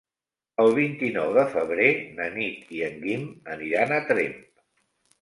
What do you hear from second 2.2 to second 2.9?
na Nit i